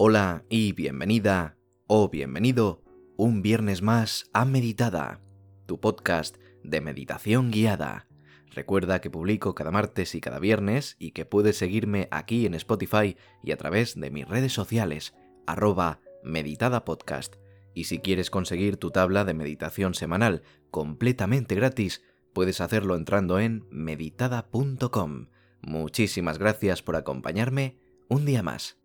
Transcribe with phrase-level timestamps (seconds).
[0.00, 1.56] Hola y bienvenida
[1.88, 2.84] o bienvenido
[3.16, 5.20] un viernes más a Meditada,
[5.66, 8.06] tu podcast de meditación guiada.
[8.54, 13.16] Recuerda que publico cada martes y cada viernes y que puedes seguirme aquí en Spotify
[13.42, 15.16] y a través de mis redes sociales,
[15.48, 17.34] arroba meditadapodcast.
[17.74, 23.66] Y si quieres conseguir tu tabla de meditación semanal completamente gratis, puedes hacerlo entrando en
[23.72, 25.26] meditada.com.
[25.60, 28.77] Muchísimas gracias por acompañarme un día más.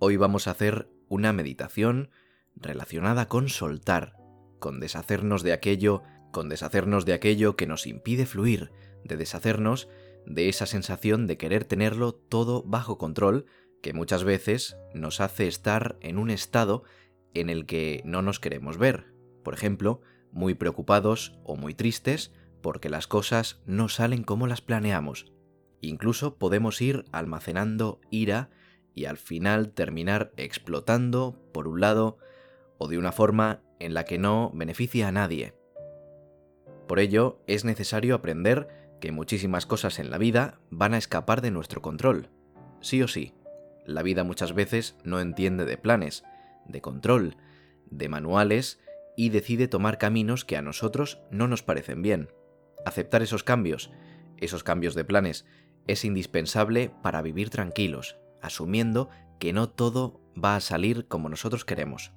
[0.00, 2.10] Hoy vamos a hacer una meditación
[2.54, 4.14] relacionada con soltar,
[4.60, 8.70] con deshacernos de aquello, con deshacernos de aquello que nos impide fluir,
[9.02, 9.88] de deshacernos
[10.24, 13.46] de esa sensación de querer tenerlo todo bajo control
[13.82, 16.84] que muchas veces nos hace estar en un estado
[17.34, 19.12] en el que no nos queremos ver.
[19.42, 25.32] Por ejemplo, muy preocupados o muy tristes porque las cosas no salen como las planeamos.
[25.80, 28.50] Incluso podemos ir almacenando ira
[28.98, 32.18] y al final terminar explotando por un lado
[32.78, 35.54] o de una forma en la que no beneficia a nadie.
[36.88, 38.66] Por ello, es necesario aprender
[39.00, 42.30] que muchísimas cosas en la vida van a escapar de nuestro control.
[42.80, 43.34] Sí o sí,
[43.86, 46.24] la vida muchas veces no entiende de planes,
[46.66, 47.36] de control,
[47.86, 48.80] de manuales
[49.16, 52.30] y decide tomar caminos que a nosotros no nos parecen bien.
[52.84, 53.92] Aceptar esos cambios,
[54.38, 55.46] esos cambios de planes,
[55.86, 59.08] es indispensable para vivir tranquilos, asumiendo
[59.38, 62.12] que no todo va a salir como nosotros queremos.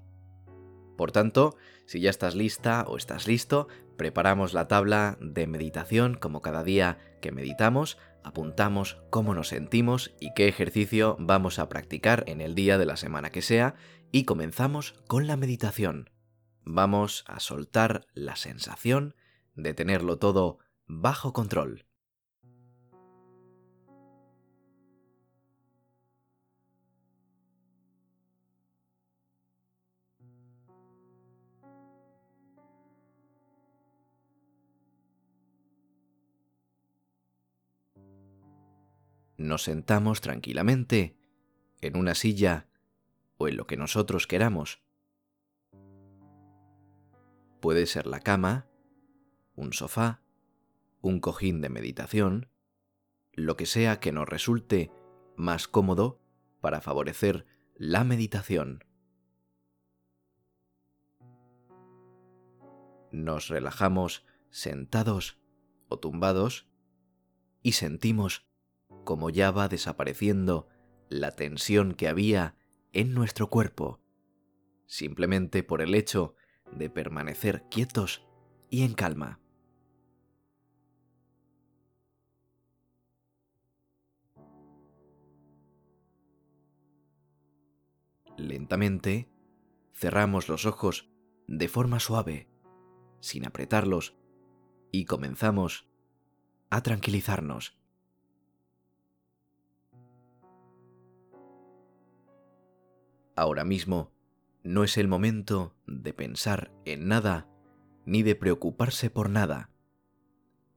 [0.98, 1.56] Por tanto,
[1.86, 7.00] si ya estás lista o estás listo, preparamos la tabla de meditación como cada día
[7.22, 12.78] que meditamos, apuntamos cómo nos sentimos y qué ejercicio vamos a practicar en el día
[12.78, 13.76] de la semana que sea
[14.12, 16.10] y comenzamos con la meditación.
[16.64, 19.16] Vamos a soltar la sensación
[19.56, 21.86] de tenerlo todo bajo control.
[39.48, 41.18] Nos sentamos tranquilamente
[41.82, 42.68] en una silla
[43.38, 44.82] o en lo que nosotros queramos.
[47.60, 48.68] Puede ser la cama,
[49.56, 50.22] un sofá,
[51.02, 52.50] un cojín de meditación,
[53.34, 54.92] lo que sea que nos resulte
[55.36, 56.20] más cómodo
[56.60, 58.84] para favorecer la meditación.
[63.12, 65.40] Nos relajamos sentados
[65.88, 66.68] o tumbados
[67.62, 68.51] y sentimos
[69.04, 70.68] como ya va desapareciendo
[71.10, 72.56] la tensión que había
[72.94, 74.02] en nuestro cuerpo,
[74.86, 76.36] simplemente por el hecho
[76.72, 78.26] de permanecer quietos
[78.70, 79.40] y en calma.
[88.38, 89.30] Lentamente,
[89.94, 91.12] cerramos los ojos
[91.48, 92.50] de forma suave,
[93.20, 94.18] sin apretarlos,
[94.92, 95.88] y comenzamos
[96.70, 97.81] a tranquilizarnos.
[103.42, 104.12] Ahora mismo
[104.64, 107.50] no es el momento de pensar en nada
[108.06, 109.72] ni de preocuparse por nada.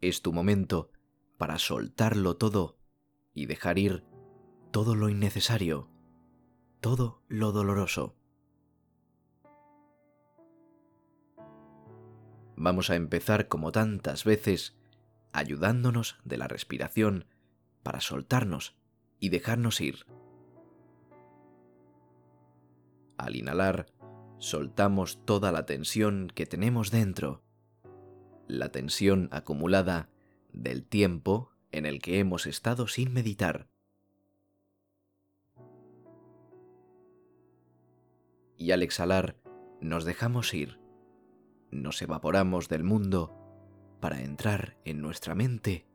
[0.01, 0.91] Es tu momento
[1.37, 2.79] para soltarlo todo
[3.35, 4.07] y dejar ir
[4.71, 5.91] todo lo innecesario,
[6.81, 8.17] todo lo doloroso.
[12.57, 14.75] Vamos a empezar como tantas veces
[15.35, 17.27] ayudándonos de la respiración
[17.83, 18.75] para soltarnos
[19.21, 20.07] y dejarnos ir.
[23.25, 23.87] Al inhalar,
[24.37, 27.43] soltamos toda la tensión que tenemos dentro,
[28.47, 30.11] la tensión acumulada
[30.53, 33.67] del tiempo en el que hemos estado sin meditar.
[38.59, 39.39] Y al exhalar,
[39.81, 40.79] nos dejamos ir,
[41.71, 43.35] nos evaporamos del mundo
[44.01, 45.87] para entrar en nuestra mente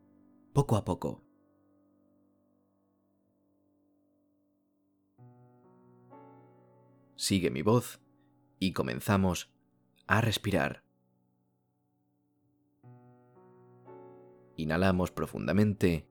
[0.52, 1.29] poco a poco.
[7.20, 8.00] Sigue mi voz
[8.60, 9.54] y comenzamos
[10.08, 10.86] a respirar.
[14.56, 16.08] Inhalamos profundamente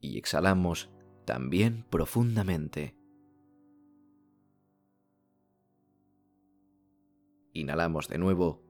[0.00, 0.88] y exhalamos
[1.24, 2.96] también profundamente.
[7.54, 8.62] Inhalamos de nuevo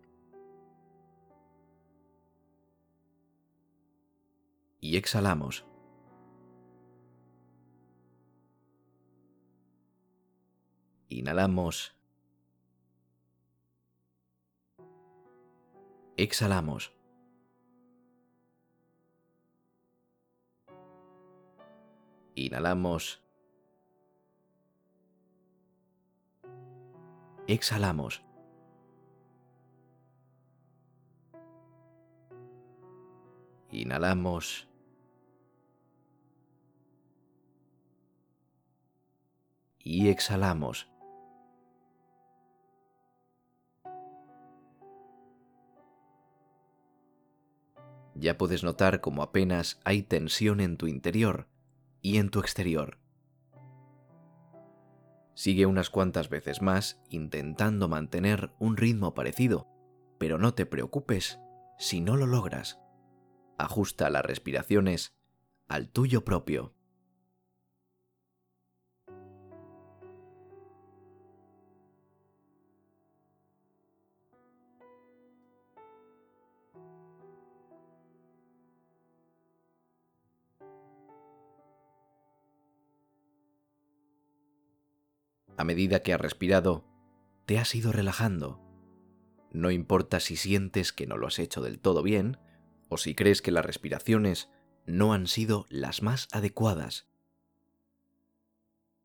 [4.80, 5.66] y exhalamos.
[11.14, 11.94] Inhalamos.
[16.16, 16.92] Exhalamos.
[22.34, 23.22] Inhalamos.
[27.46, 28.20] Exhalamos.
[33.70, 34.66] Inhalamos.
[39.78, 40.93] Y exhalamos.
[48.14, 51.48] Ya puedes notar como apenas hay tensión en tu interior
[52.00, 52.98] y en tu exterior.
[55.34, 59.68] Sigue unas cuantas veces más intentando mantener un ritmo parecido,
[60.18, 61.40] pero no te preocupes
[61.76, 62.78] si no lo logras.
[63.58, 65.16] Ajusta las respiraciones
[65.68, 66.73] al tuyo propio.
[85.56, 86.84] A medida que has respirado,
[87.46, 88.60] te has ido relajando.
[89.52, 92.38] No importa si sientes que no lo has hecho del todo bien
[92.88, 94.50] o si crees que las respiraciones
[94.86, 97.08] no han sido las más adecuadas.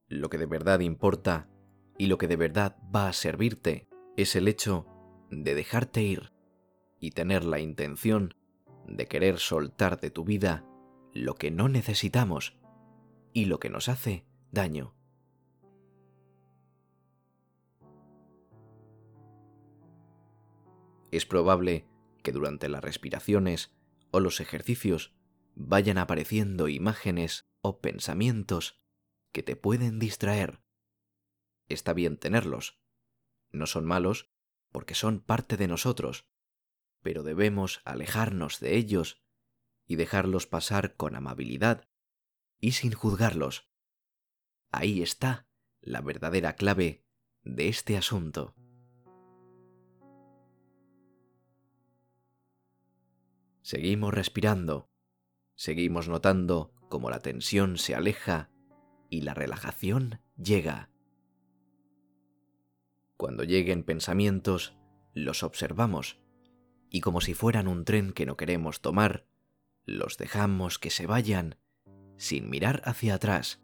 [0.07, 1.47] Lo que de verdad importa
[1.97, 3.87] y lo que de verdad va a servirte
[4.17, 4.87] es el hecho
[5.29, 6.31] de dejarte ir
[6.99, 8.33] y tener la intención
[8.87, 10.65] de querer soltar de tu vida
[11.13, 12.57] lo que no necesitamos
[13.33, 14.98] y lo que nos hace daño.
[21.11, 21.87] Es probable
[22.23, 23.75] que durante las respiraciones
[24.11, 25.15] o los ejercicios
[25.55, 28.81] vayan apareciendo imágenes o pensamientos
[29.31, 30.61] que te pueden distraer.
[31.67, 32.81] Está bien tenerlos.
[33.51, 34.31] No son malos
[34.71, 36.27] porque son parte de nosotros,
[37.01, 39.23] pero debemos alejarnos de ellos
[39.85, 41.89] y dejarlos pasar con amabilidad
[42.59, 43.69] y sin juzgarlos.
[44.71, 45.47] Ahí está
[45.81, 47.05] la verdadera clave
[47.43, 48.55] de este asunto.
[53.69, 54.89] Seguimos respirando,
[55.53, 58.49] seguimos notando cómo la tensión se aleja
[59.11, 60.89] y la relajación llega.
[63.15, 64.75] Cuando lleguen pensamientos,
[65.13, 66.19] los observamos
[66.89, 69.27] y como si fueran un tren que no queremos tomar,
[69.85, 71.59] los dejamos que se vayan
[72.17, 73.61] sin mirar hacia atrás.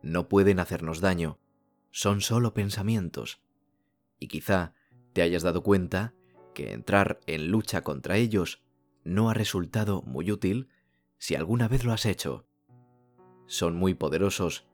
[0.00, 1.38] No pueden hacernos daño,
[1.90, 3.42] son solo pensamientos.
[4.18, 4.72] Y quizá
[5.12, 6.14] te hayas dado cuenta
[6.54, 8.63] que entrar en lucha contra ellos
[9.04, 10.68] no ha resultado muy útil
[11.18, 12.46] si alguna vez lo has hecho.
[13.46, 14.66] Son muy poderosos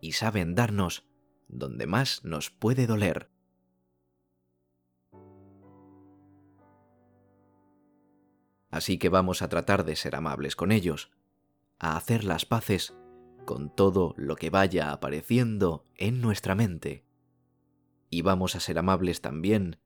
[0.00, 1.08] y saben darnos
[1.48, 3.30] donde más nos puede doler.
[8.70, 11.10] Así que vamos a tratar de ser amables con ellos,
[11.78, 12.94] a hacer las paces
[13.46, 17.06] con todo lo que vaya apareciendo en nuestra mente.
[18.10, 19.80] Y vamos a ser amables también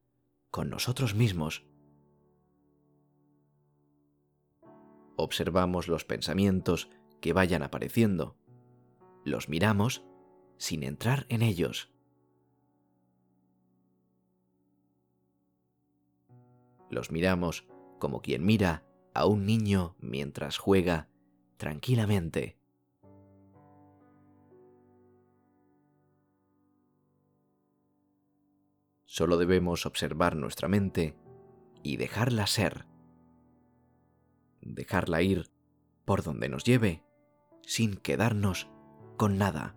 [0.50, 1.64] con nosotros mismos.
[5.16, 6.88] Observamos los pensamientos
[7.20, 8.36] que vayan apareciendo.
[9.24, 10.04] Los miramos
[10.58, 11.90] sin entrar en ellos.
[16.90, 17.66] Los miramos
[17.98, 21.08] como quien mira a un niño mientras juega
[21.56, 22.58] tranquilamente.
[29.04, 31.14] Solo debemos observar nuestra mente
[31.82, 32.86] y dejarla ser
[34.62, 35.50] dejarla ir
[36.04, 37.04] por donde nos lleve,
[37.66, 38.68] sin quedarnos
[39.16, 39.76] con nada.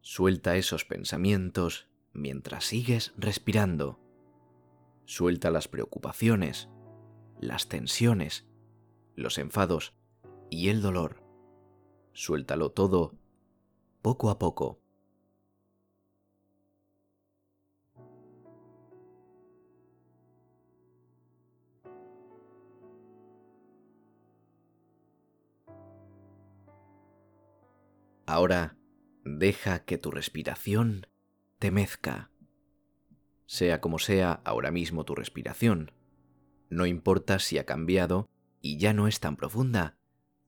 [0.00, 4.00] Suelta esos pensamientos mientras sigues respirando.
[5.04, 6.68] Suelta las preocupaciones,
[7.40, 8.46] las tensiones,
[9.14, 9.94] los enfados
[10.50, 11.22] y el dolor.
[12.12, 13.18] Suéltalo todo
[14.02, 14.80] poco a poco.
[28.38, 28.76] Ahora
[29.24, 31.08] deja que tu respiración
[31.58, 32.30] te mezca.
[33.46, 35.90] Sea como sea ahora mismo tu respiración,
[36.70, 38.28] no importa si ha cambiado
[38.62, 39.98] y ya no es tan profunda,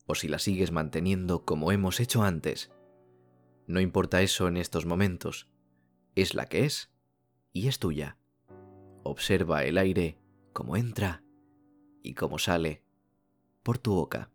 [0.05, 2.71] o si la sigues manteniendo como hemos hecho antes.
[3.67, 5.49] No importa eso en estos momentos,
[6.15, 6.93] es la que es
[7.51, 8.17] y es tuya.
[9.03, 10.17] Observa el aire
[10.53, 11.25] como entra
[12.03, 12.85] y como sale
[13.63, 14.30] por tu boca.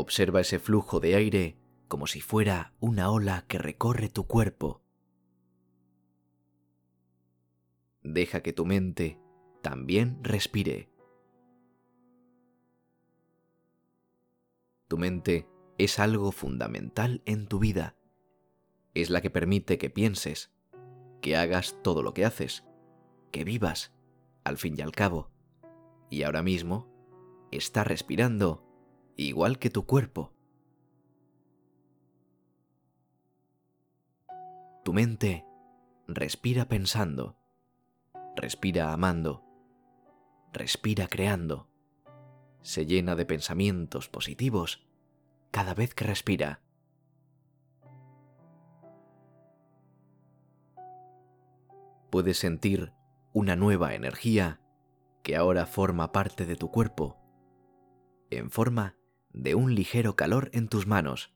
[0.00, 4.80] Observa ese flujo de aire como si fuera una ola que recorre tu cuerpo.
[8.04, 9.18] deja que tu mente
[9.60, 10.88] también respire.
[14.86, 17.96] Tu mente es algo fundamental en tu vida.
[18.94, 20.52] Es la que permite que pienses,
[21.20, 22.64] que hagas todo lo que haces,
[23.32, 23.92] que vivas,
[24.44, 25.32] al fin y al cabo.
[26.08, 26.86] Y ahora mismo
[27.50, 28.67] está respirando
[29.24, 30.32] igual que tu cuerpo.
[34.84, 35.44] Tu mente
[36.06, 37.36] respira pensando,
[38.36, 39.44] respira amando,
[40.52, 41.68] respira creando,
[42.62, 44.86] se llena de pensamientos positivos
[45.50, 46.62] cada vez que respira.
[52.10, 52.94] Puedes sentir
[53.32, 54.60] una nueva energía
[55.22, 57.18] que ahora forma parte de tu cuerpo,
[58.30, 58.97] en forma
[59.30, 61.32] de un ligero calor en tus manos,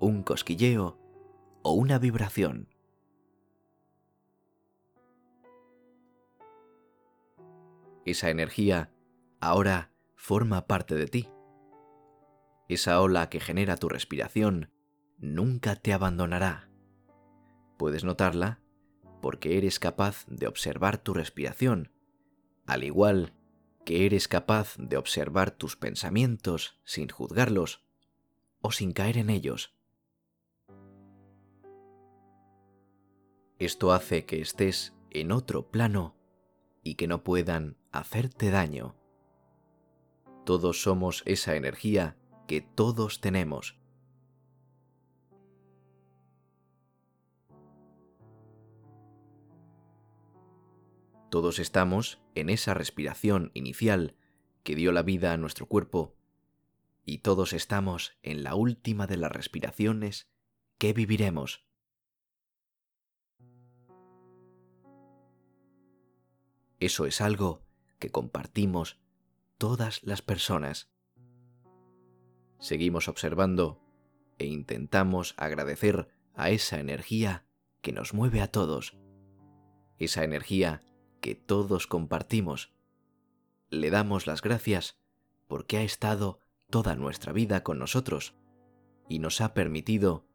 [0.00, 0.98] un cosquilleo
[1.62, 2.68] o una vibración.
[8.04, 8.92] Esa energía
[9.40, 11.28] ahora forma parte de ti.
[12.68, 14.72] Esa ola que genera tu respiración
[15.18, 16.68] nunca te abandonará.
[17.78, 18.60] Puedes notarla
[19.20, 21.92] porque eres capaz de observar tu respiración,
[22.66, 23.34] al igual
[23.84, 27.84] que eres capaz de observar tus pensamientos sin juzgarlos
[28.60, 29.74] o sin caer en ellos.
[33.58, 36.16] Esto hace que estés en otro plano
[36.82, 38.96] y que no puedan hacerte daño.
[40.44, 42.16] Todos somos esa energía
[42.48, 43.78] que todos tenemos.
[51.32, 54.16] Todos estamos en esa respiración inicial
[54.64, 56.14] que dio la vida a nuestro cuerpo
[57.06, 60.28] y todos estamos en la última de las respiraciones
[60.76, 61.64] que viviremos.
[66.80, 67.62] Eso es algo
[67.98, 69.00] que compartimos
[69.56, 70.92] todas las personas.
[72.58, 73.80] Seguimos observando
[74.36, 77.46] e intentamos agradecer a esa energía
[77.80, 78.98] que nos mueve a todos,
[79.96, 80.82] esa energía
[81.22, 82.74] que todos compartimos.
[83.70, 84.98] Le damos las gracias
[85.48, 88.34] porque ha estado toda nuestra vida con nosotros
[89.08, 90.26] y nos ha permitido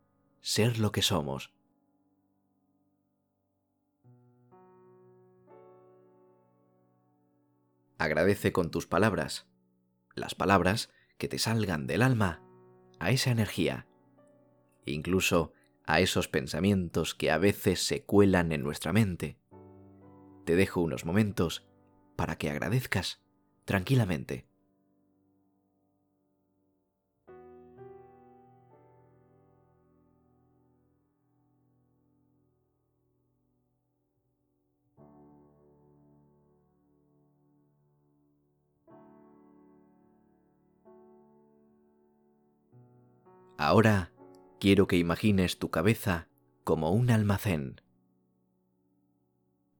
[0.42, 1.54] ser lo que somos.
[8.00, 9.48] Agradece con tus palabras,
[10.16, 12.44] las palabras que te salgan del alma,
[13.00, 13.88] a esa energía,
[14.86, 15.52] incluso
[15.84, 19.38] a esos pensamientos que a veces se cuelan en nuestra mente.
[20.48, 21.68] Te dejo unos momentos
[22.16, 23.22] para que agradezcas
[23.66, 24.48] tranquilamente.
[43.58, 44.14] Ahora
[44.62, 46.30] quiero que imagines tu cabeza
[46.64, 47.82] como un almacén.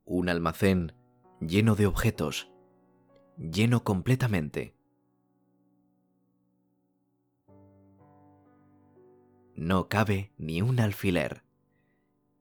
[0.10, 0.94] Un almacén
[1.42, 2.50] lleno de objetos,
[3.38, 4.74] lleno completamente.
[9.54, 11.44] No cabe ni un alfiler.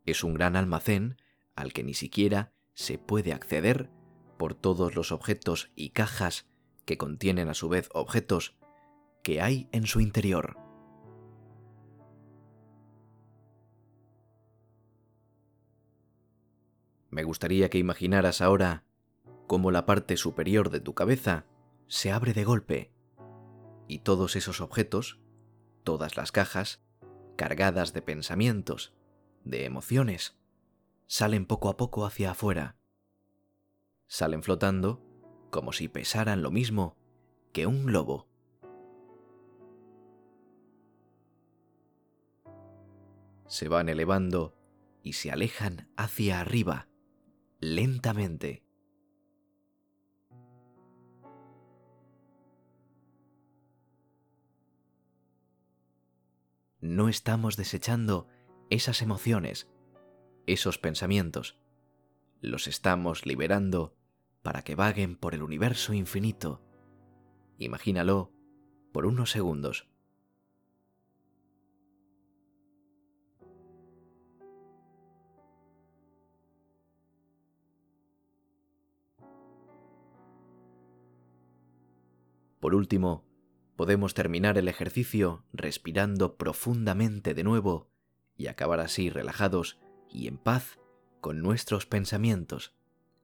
[0.04, 1.16] Es un gran almacén
[1.56, 3.90] al que ni siquiera se puede acceder
[4.38, 6.46] por todos los objetos y cajas
[6.85, 8.56] que contienen a su vez objetos
[9.25, 10.65] que hay en su interior.
[17.16, 18.85] Me gustaría que imaginaras ahora
[19.46, 21.46] cómo la parte superior de tu cabeza
[21.87, 22.92] se abre de golpe
[23.88, 25.18] y todos esos objetos,
[25.82, 26.85] todas las cajas,
[27.37, 28.92] cargadas de pensamientos,
[29.44, 30.37] de emociones,
[31.06, 32.76] salen poco a poco hacia afuera.
[34.06, 35.02] Salen flotando
[35.49, 36.99] como si pesaran lo mismo
[37.54, 38.28] que un globo.
[43.46, 44.54] Se van elevando
[45.02, 46.88] y se alejan hacia arriba
[47.60, 48.64] lentamente.
[56.80, 58.28] No estamos desechando
[58.70, 59.68] esas emociones,
[60.46, 61.58] esos pensamientos.
[62.40, 63.96] Los estamos liberando
[64.42, 66.62] para que vaguen por el universo infinito.
[67.58, 68.32] Imagínalo
[68.92, 69.88] por unos segundos.
[82.66, 83.25] Por último,
[83.76, 87.92] podemos terminar el ejercicio respirando profundamente de nuevo
[88.37, 89.78] y acabar así relajados
[90.11, 90.80] y en paz
[91.20, 92.75] con nuestros pensamientos,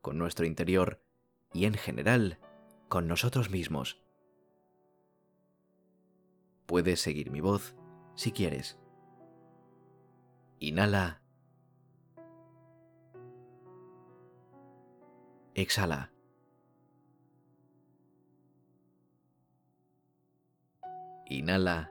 [0.01, 1.03] con nuestro interior
[1.53, 2.39] y en general
[2.89, 4.01] con nosotros mismos.
[6.67, 7.75] Puedes seguir mi voz
[8.15, 8.79] si quieres.
[10.61, 11.21] Inhala.
[15.57, 16.12] Exhala.
[21.33, 21.91] Inhala.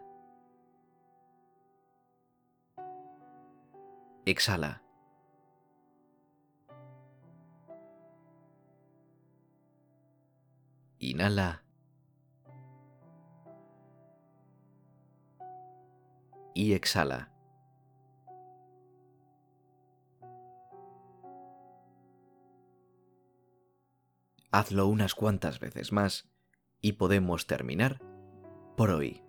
[4.25, 4.83] Exhala.
[10.99, 11.63] Inhala.
[16.53, 17.31] Y exhala.
[24.51, 26.29] Hazlo unas cuantas veces más
[26.79, 28.01] y podemos terminar
[28.77, 29.23] por hoy.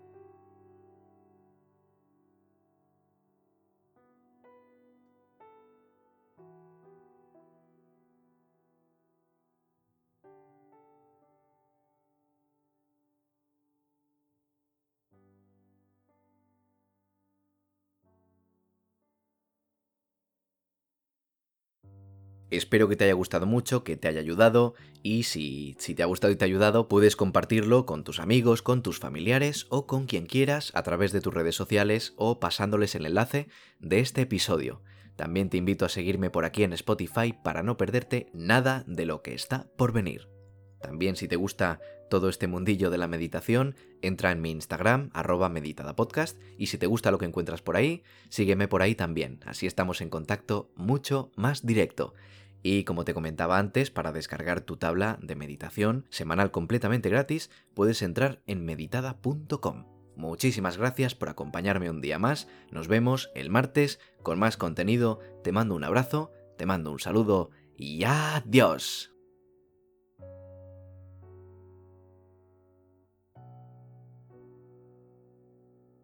[22.53, 26.07] Espero que te haya gustado mucho, que te haya ayudado y si, si, te ha
[26.07, 30.05] gustado y te ha ayudado puedes compartirlo con tus amigos, con tus familiares o con
[30.05, 34.83] quien quieras a través de tus redes sociales o pasándoles el enlace de este episodio.
[35.17, 39.23] También te invito a seguirme por aquí en Spotify para no perderte nada de lo
[39.23, 40.29] que está por venir.
[40.83, 41.81] También si te gusta
[42.11, 46.87] todo este mundillo de la meditación, entra en mi Instagram, arroba meditadapodcast, y si te
[46.87, 51.33] gusta lo que encuentras por ahí, sígueme por ahí también, así estamos en contacto mucho
[51.35, 52.13] más directo.
[52.63, 58.03] Y como te comentaba antes, para descargar tu tabla de meditación semanal completamente gratis, puedes
[58.03, 59.87] entrar en meditada.com.
[60.17, 65.53] Muchísimas gracias por acompañarme un día más, nos vemos el martes con más contenido, te
[65.53, 69.12] mando un abrazo, te mando un saludo y adiós.